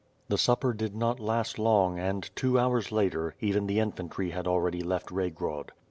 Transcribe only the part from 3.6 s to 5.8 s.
the infantry had already left Kaygrod.